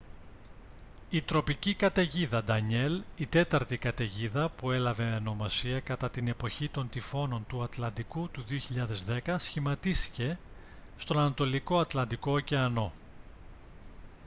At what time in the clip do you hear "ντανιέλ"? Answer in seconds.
2.43-3.01